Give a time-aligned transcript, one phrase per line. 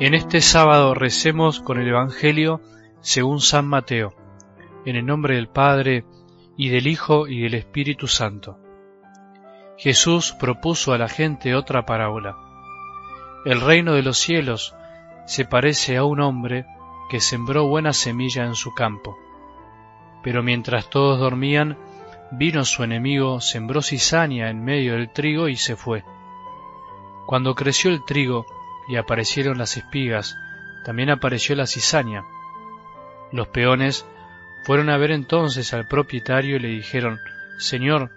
[0.00, 2.60] En este sábado recemos con el Evangelio
[3.00, 4.14] según San Mateo,
[4.84, 6.04] en el nombre del Padre,
[6.56, 8.60] y del Hijo, y del Espíritu Santo.
[9.76, 12.36] Jesús propuso a la gente otra parábola.
[13.44, 14.76] El reino de los cielos
[15.26, 16.64] se parece a un hombre
[17.10, 19.18] que sembró buena semilla en su campo.
[20.22, 21.76] Pero mientras todos dormían,
[22.30, 26.04] vino su enemigo, sembró cizaña en medio del trigo y se fue.
[27.26, 28.46] Cuando creció el trigo,
[28.88, 30.36] y aparecieron las espigas,
[30.84, 32.24] también apareció la cizaña.
[33.30, 34.06] Los peones
[34.64, 37.18] fueron a ver entonces al propietario y le dijeron,
[37.58, 38.10] Señor,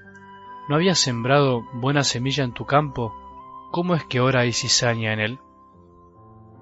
[0.69, 3.13] ¿no habías sembrado buena semilla en tu campo?
[3.71, 5.39] ¿Cómo es que ahora hay cizaña en él?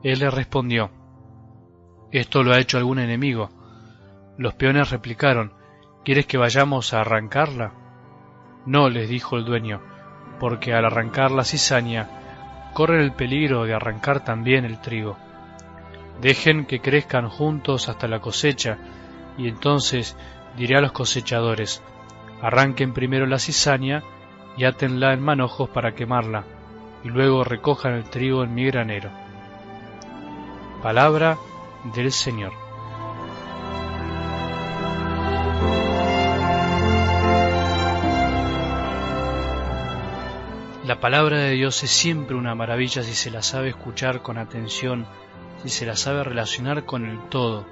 [0.04, 0.90] Él le respondió,
[2.12, 3.50] Esto lo ha hecho algún enemigo.
[4.38, 5.54] Los peones replicaron,
[6.04, 7.74] ¿Quieres que vayamos a arrancarla?
[8.66, 9.82] No, les dijo el dueño,
[10.40, 12.29] porque al arrancar la cizaña
[12.74, 15.18] corren el peligro de arrancar también el trigo.
[16.22, 18.78] Dejen que crezcan juntos hasta la cosecha,
[19.38, 20.18] y entonces
[20.58, 21.82] diré a los cosechadores,
[22.42, 24.04] arranquen primero la cizaña
[24.58, 26.44] y átenla en manojos para quemarla,
[27.04, 29.10] y luego recojan el trigo en mi granero.
[30.84, 31.38] Palabra
[31.96, 32.69] del Señor.
[40.90, 45.06] La palabra de Dios es siempre una maravilla si se la sabe escuchar con atención,
[45.62, 47.68] si se la sabe relacionar con el todo.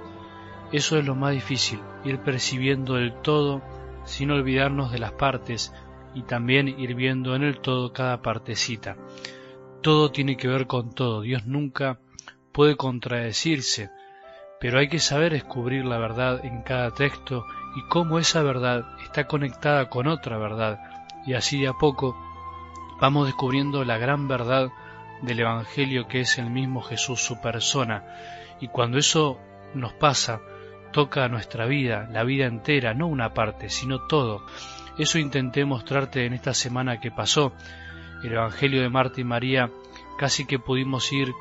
[0.70, 3.60] Eso es lo más difícil, ir percibiendo el todo
[4.04, 5.74] sin olvidarnos de las partes
[6.14, 8.96] y también ir viendo en el todo cada partecita.
[9.82, 11.98] Todo tiene que ver con todo, Dios nunca
[12.52, 13.90] puede contradecirse,
[14.60, 19.26] pero hay que saber descubrir la verdad en cada texto y cómo esa verdad está
[19.26, 20.78] conectada con otra verdad,
[21.26, 22.27] y así de a poco
[23.00, 24.70] vamos descubriendo la gran verdad
[25.22, 28.04] del Evangelio que es el mismo Jesús, su persona.
[28.60, 29.38] Y cuando eso
[29.74, 30.40] nos pasa,
[30.92, 34.44] toca nuestra vida, la vida entera, no una parte, sino todo.
[34.98, 37.52] Eso intenté mostrarte en esta semana que pasó.
[38.24, 39.70] El Evangelio de Marta y María
[40.18, 41.32] casi que pudimos ir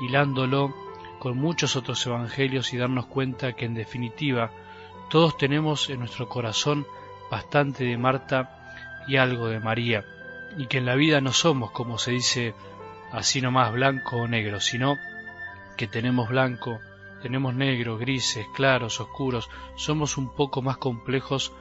[0.00, 0.74] hilándolo
[1.20, 4.50] con muchos otros evangelios y darnos cuenta que en definitiva
[5.10, 6.86] todos tenemos en nuestro corazón
[7.30, 10.04] bastante de Marta y algo de María
[10.56, 12.54] y que en la vida no somos, como se dice
[13.12, 14.96] así nomás, blanco o negro, sino
[15.76, 16.80] que tenemos blanco,
[17.22, 21.52] tenemos negro, grises, claros, oscuros, somos un poco más complejos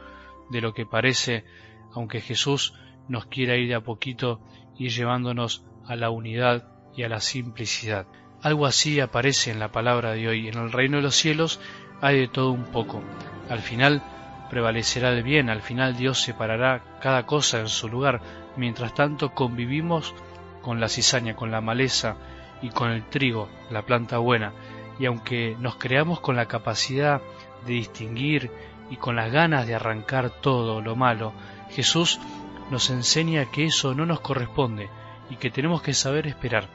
[0.49, 1.45] de lo que parece,
[1.93, 2.73] aunque Jesús
[3.07, 4.41] nos quiera ir de a poquito
[4.77, 8.07] ir llevándonos a la unidad y a la simplicidad.
[8.41, 10.47] Algo así aparece en la palabra de hoy.
[10.47, 11.59] En el reino de los cielos
[12.01, 13.01] hay de todo un poco.
[13.49, 14.03] Al final
[14.49, 18.21] prevalecerá el bien, al final Dios separará cada cosa en su lugar,
[18.57, 20.13] mientras tanto convivimos
[20.61, 22.15] con la cizaña, con la maleza
[22.61, 24.53] y con el trigo, la planta buena,
[24.99, 27.21] y aunque nos creamos con la capacidad
[27.65, 28.51] de distinguir
[28.89, 31.33] y con las ganas de arrancar todo lo malo,
[31.71, 32.19] Jesús
[32.71, 34.89] nos enseña que eso no nos corresponde
[35.29, 36.67] y que tenemos que saber esperar.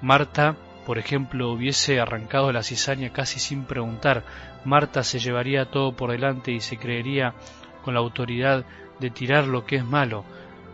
[0.00, 0.56] Marta
[0.88, 4.24] por ejemplo, hubiese arrancado la cizaña casi sin preguntar,
[4.64, 7.34] Marta se llevaría todo por delante y se creería
[7.84, 8.64] con la autoridad
[8.98, 10.24] de tirar lo que es malo.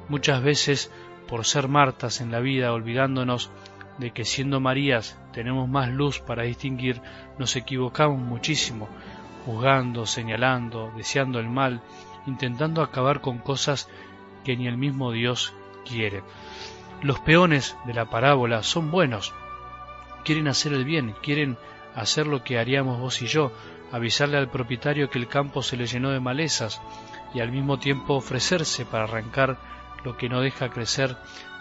[0.09, 0.93] Muchas veces,
[1.29, 3.51] por ser Martas en la vida, olvidándonos
[3.99, 7.01] de que siendo Marías tenemos más luz para distinguir,
[7.39, 8.89] nos equivocamos muchísimo,
[9.47, 11.81] juzgando, señalando, deseando el mal,
[12.27, 13.89] intentando acabar con cosas
[14.45, 15.55] que ni el mismo Dios
[15.87, 16.23] quiere.
[17.03, 19.33] Los peones de la parábola son buenos,
[20.25, 21.57] quieren hacer el bien, quieren
[21.95, 23.53] hacer lo que haríamos vos y yo,
[23.93, 26.81] avisarle al propietario que el campo se le llenó de malezas
[27.33, 29.74] y al mismo tiempo ofrecerse para arrancar
[30.05, 31.17] lo que no deja crecer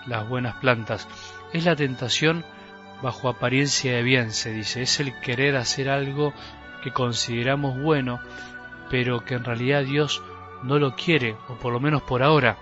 [0.05, 1.07] las buenas plantas.
[1.53, 2.45] Es la tentación
[3.01, 6.33] bajo apariencia de bien, se dice, es el querer hacer algo
[6.81, 8.19] que consideramos bueno,
[8.89, 10.21] pero que en realidad Dios
[10.63, 12.57] no lo quiere, o por lo menos por ahora.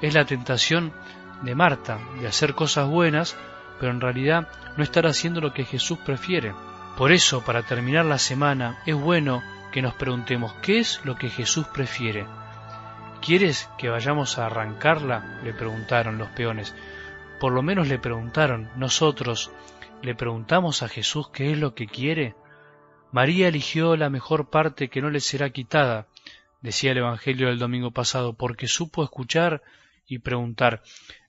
[0.00, 0.92] Es la tentación
[1.42, 3.36] de Marta, de hacer cosas buenas,
[3.78, 6.54] pero en realidad no estar haciendo lo que Jesús prefiere.
[6.96, 9.42] Por eso, para terminar la semana, es bueno
[9.72, 12.26] que nos preguntemos qué es lo que Jesús prefiere.
[13.24, 15.40] ¿Quieres que vayamos a arrancarla?
[15.42, 16.74] le preguntaron los peones.
[17.40, 19.50] Por lo menos le preguntaron, nosotros,
[20.02, 22.34] ¿le preguntamos a Jesús qué es lo que quiere?
[23.12, 26.06] María eligió la mejor parte que no le será quitada,
[26.60, 29.62] decía el Evangelio del domingo pasado, porque supo escuchar
[30.06, 30.82] y preguntar,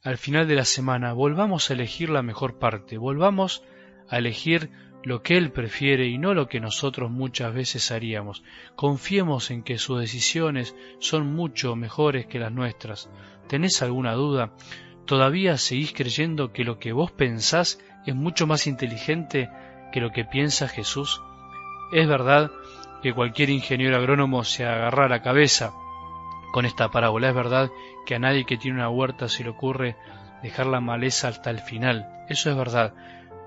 [0.04, 3.64] al final de la semana, volvamos a elegir la mejor parte, volvamos
[4.10, 4.70] a elegir
[5.06, 8.44] lo que Él prefiere y no lo que nosotros muchas veces haríamos.
[8.76, 13.12] Confiemos en que sus decisiones son mucho mejores que las nuestras.
[13.48, 14.52] ¿Tenés alguna duda?
[15.06, 19.48] ¿Todavía seguís creyendo que lo que vos pensás es mucho más inteligente
[19.94, 21.22] que lo que piensa Jesús?
[21.94, 22.50] Es verdad
[23.04, 25.72] que cualquier ingeniero agrónomo se agarra la cabeza
[26.52, 27.30] con esta parábola.
[27.30, 27.70] Es verdad
[28.08, 29.98] que a nadie que tiene una huerta se le ocurre
[30.42, 32.08] dejar la maleza hasta el final.
[32.28, 32.96] Eso es verdad.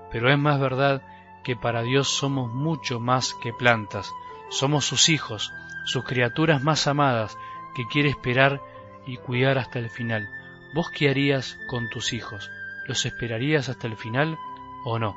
[0.09, 1.01] Pero es más verdad
[1.43, 4.11] que para Dios somos mucho más que plantas.
[4.49, 5.53] Somos sus hijos,
[5.85, 7.37] sus criaturas más amadas,
[7.75, 8.61] que quiere esperar
[9.05, 10.27] y cuidar hasta el final.
[10.73, 12.49] ¿Vos qué harías con tus hijos?
[12.87, 14.37] ¿Los esperarías hasta el final
[14.85, 15.15] o no?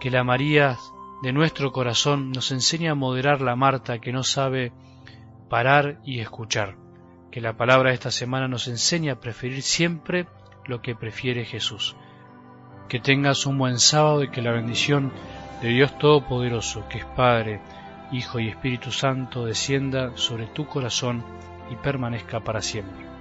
[0.00, 0.76] Que la María
[1.22, 4.72] de nuestro corazón nos enseña a moderar la Marta que no sabe
[5.48, 6.76] parar y escuchar.
[7.30, 10.26] Que la palabra de esta semana nos enseña a preferir siempre
[10.66, 11.96] lo que prefiere Jesús.
[12.88, 15.12] Que tengas un buen sábado y que la bendición
[15.62, 17.60] de Dios Todopoderoso, que es Padre,
[18.12, 21.24] Hijo y Espíritu Santo, descienda sobre tu corazón
[21.70, 23.13] y permanezca para siempre.